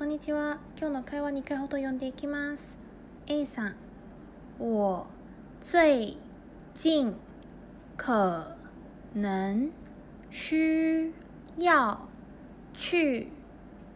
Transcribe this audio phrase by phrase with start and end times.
[0.00, 0.58] こんにちは。
[0.78, 2.78] 今日の会話2回ほど読んでいきます。
[3.26, 3.74] A さん、
[4.58, 5.06] 我
[5.60, 6.16] 最
[6.72, 7.14] 近
[7.98, 8.56] 可
[9.14, 9.70] 能
[10.30, 11.12] 需
[11.58, 12.00] 要
[12.72, 13.28] 去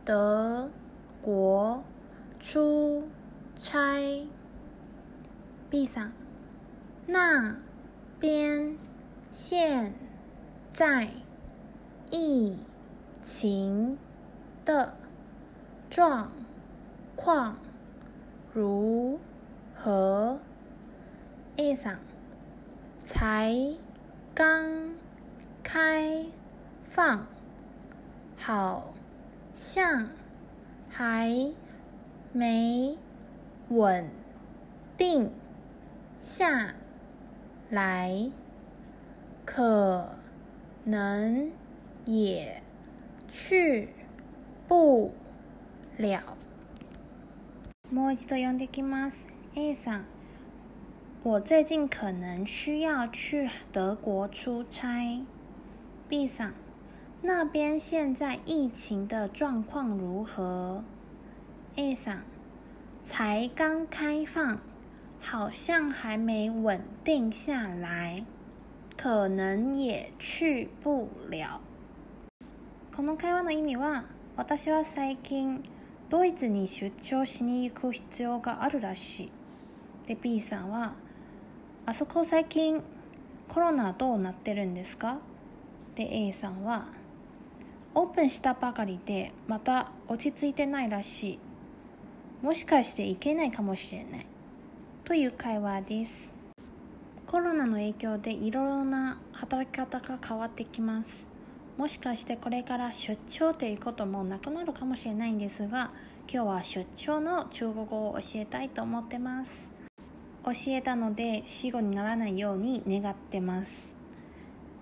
[0.04, 0.70] 德
[1.22, 1.82] 国
[2.38, 3.08] 出
[3.56, 4.28] 差。
[5.70, 6.12] B さん、
[7.06, 7.56] 那
[8.20, 8.76] 边
[9.32, 9.94] 现
[10.70, 11.08] 在
[12.10, 12.58] 疫
[13.22, 13.96] 情
[14.66, 14.92] 的
[15.94, 16.32] 状
[17.14, 17.56] 况
[18.52, 19.20] 如
[19.76, 20.40] 何？
[21.54, 22.00] 一上，
[23.00, 23.54] 才
[24.34, 24.96] 刚
[25.62, 26.26] 开
[26.88, 27.28] 放，
[28.36, 28.92] 好
[29.52, 30.08] 像
[30.88, 31.54] 还
[32.32, 32.98] 没
[33.68, 34.10] 稳
[34.96, 35.30] 定
[36.18, 36.74] 下
[37.70, 38.32] 来，
[39.44, 40.16] 可
[40.82, 41.52] 能
[42.04, 42.64] 也
[43.28, 43.90] 去
[44.66, 45.12] 不
[45.97, 46.37] 了。
[47.91, 49.27] もう一度読んできます。
[49.55, 50.03] A さん，
[51.23, 55.25] 我最近可能需要去德国出差。
[56.07, 56.51] B さん，
[57.21, 60.83] 那边现在疫情的状况如何？
[61.75, 62.19] A さん，
[63.03, 64.59] 才刚开放，
[65.19, 68.23] 好像还没稳定下来，
[68.95, 71.61] 可能也去不了。
[72.95, 74.03] この会話の意味は
[74.35, 75.61] 私は最近
[76.14, 79.32] ドイツに出張しに行く必要があるらしい。
[80.06, 80.92] で B さんは
[81.86, 82.80] あそこ最近
[83.48, 85.18] コロナどうなってるんですか？
[85.96, 86.86] で A さんは
[87.96, 91.38] オープンしたばかりでまた落ち着いてないらしい。
[92.42, 94.26] もしかして行けないかもしれない。
[95.02, 96.32] という会話です。
[97.26, 101.26] コロナの影響でいろいろな働き方が変わってきます。
[101.76, 105.90] もしかしてこれから出張ということもなくなるかもしれないんですが
[106.32, 109.72] 今日は出張の中国語を教えたいと思ってます。
[110.44, 113.94] 教えたので死後にならないように願ってます。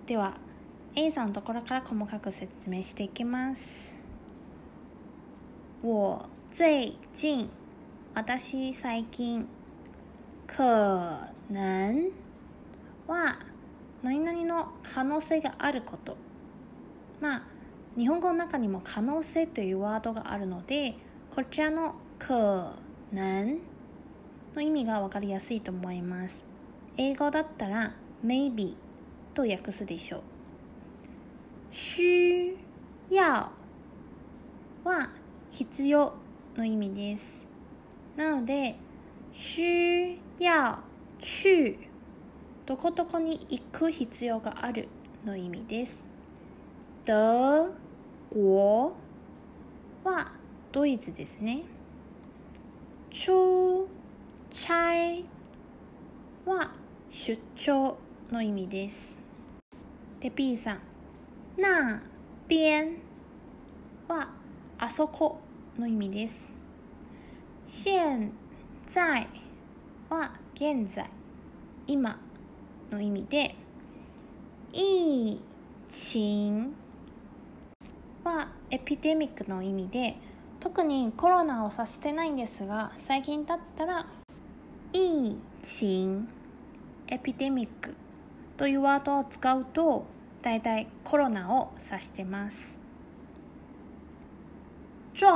[0.05, 0.37] では
[0.95, 3.95] A さんのところから細かく説明していきます。
[5.81, 7.49] 我最近
[8.13, 9.47] 私最近
[10.45, 12.11] 可能
[13.07, 13.39] は
[14.03, 16.15] 何々の可能性があること。
[17.23, 17.43] まあ
[17.97, 20.95] 日本語の中にも可能性というワードがあるので
[21.33, 22.75] こちらの可
[23.13, 23.59] 能
[24.53, 26.43] の意味が分かりやすいと思います。
[26.97, 27.95] 英語だったら
[28.25, 28.75] maybe
[29.33, 30.21] と訳すでしょう。
[31.71, 32.57] 需
[33.09, 33.53] 要は
[35.49, 36.13] 必要
[36.57, 37.45] の意味です。
[38.17, 38.75] なので
[39.33, 40.77] 需要
[41.19, 41.79] 去
[42.65, 44.89] どこどこに行く必要がある
[45.23, 46.12] の意味です。
[47.05, 47.73] 德
[48.31, 48.93] 国
[50.05, 50.31] は
[50.71, 51.63] ドイツですね。
[53.11, 53.85] 出
[54.49, 54.73] 差
[56.45, 56.71] は
[57.11, 57.97] 出張
[58.31, 59.17] の意味です。
[60.21, 60.79] で、B さん、
[61.57, 62.01] 那
[62.47, 62.99] 边
[64.07, 64.29] は
[64.77, 65.41] あそこ
[65.77, 66.49] の意味です。
[67.65, 68.31] 現
[68.87, 69.27] 在
[70.09, 71.09] は現在、
[71.85, 72.17] 今
[72.89, 73.55] の意味で、
[74.71, 75.37] 疫
[75.91, 76.82] 情
[78.23, 80.17] はエピデミックの意味で
[80.59, 84.05] 特にコロナを指してないんですが最近だったら
[84.93, 86.25] 疫情
[87.07, 87.95] エピデミック
[88.55, 90.05] というワードを使うと
[90.41, 92.79] 大体コロナを指してます。
[95.13, 95.27] 状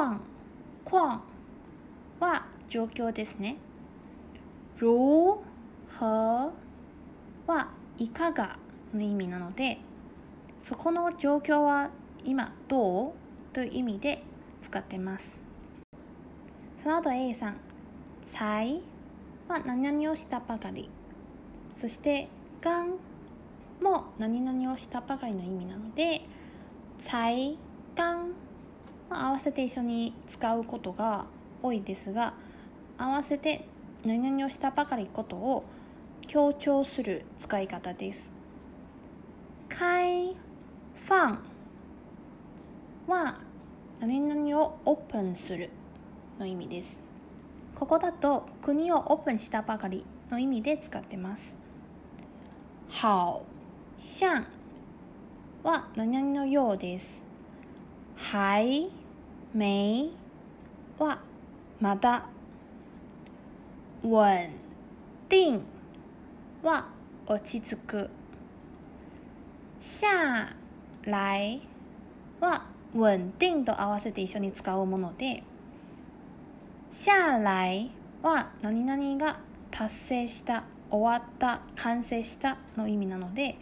[0.86, 1.20] 況
[2.20, 3.58] は状況ですね。
[4.80, 5.40] 如
[6.00, 6.52] 何？
[7.48, 8.58] はいかが？
[8.94, 9.80] の意味なので
[10.64, 11.90] そこの状況は
[12.28, 13.12] 今どう？
[13.54, 14.22] という意味で
[14.62, 15.40] 使ってます。
[16.84, 17.58] その後 A さん
[18.28, 18.82] 「才」
[19.48, 20.90] は何々をしたばかり。
[21.72, 22.28] そして
[22.62, 22.96] 「がん」
[23.82, 26.22] も何々をしたばかりの意味なので
[27.00, 27.58] 「才
[27.96, 28.34] がん」
[29.10, 31.28] 合わせて一緒に使うことが
[31.64, 32.34] 多いですが
[32.98, 33.66] 合わせて
[34.04, 35.64] 何々をしたばかりことを
[36.28, 38.34] 強調する使い方です
[39.70, 40.36] 開
[41.08, 41.38] 放
[43.08, 43.40] は
[44.02, 45.70] 何々をオープンする
[46.38, 47.02] の意味です。
[47.74, 51.58] ここだと国をオープンしたばかりの意味で使ってます。
[53.02, 53.46] 好
[53.98, 54.28] 像
[55.64, 57.24] は何々のようです。
[58.18, 58.92] 还
[59.54, 60.12] 没
[61.00, 61.22] は
[61.80, 62.26] まだ
[64.04, 64.50] 稳
[65.30, 65.60] 定
[66.62, 66.90] は
[67.26, 68.10] 落ち着く。
[69.80, 70.54] 下
[71.04, 71.62] 来
[72.42, 75.44] は穩定と合わせて一緒に使うもので
[76.90, 77.92] 下来
[78.24, 79.40] は何々が
[79.70, 83.56] 達成した終わった完成したの意味なので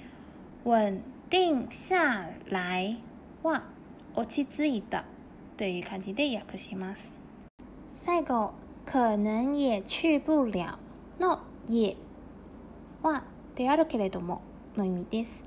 [0.64, 3.04] 稳定下来
[3.44, 3.64] は
[4.16, 5.04] 落ち着いた
[5.58, 7.14] という感じで訳します。
[7.94, 8.54] 最後
[8.86, 10.78] 可能也去不了
[11.20, 11.98] の也
[13.02, 13.24] は
[13.56, 14.42] であるけれども
[14.76, 15.44] の意味です。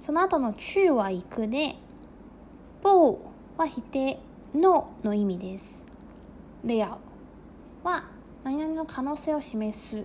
[0.00, 1.76] その後の去は行くで
[3.62, 4.18] は否定
[4.54, 5.84] のの意味です。
[6.64, 6.98] 了
[7.84, 8.08] は
[8.42, 10.04] 何々の可能性を示す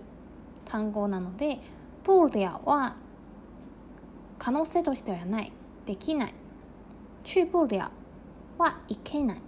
[0.64, 1.58] 単語なので
[2.04, 2.94] 不了は
[4.38, 5.52] 可能性としてはない
[5.86, 6.34] できない。
[7.24, 7.90] 去不了
[8.58, 9.42] はいけない。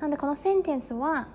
[0.00, 1.28] なのでこのセンテンスは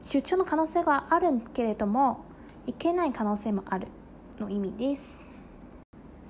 [0.00, 2.24] 出張の可能性があるけれども
[2.66, 3.88] いけない可能性もある
[4.38, 5.34] の意味です。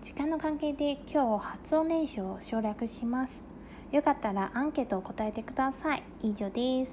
[0.03, 3.54] 時間の関係で今日発音練習を省略します。
[3.95, 6.03] よかったらアンケートを答えてください。
[6.21, 6.93] 以上です。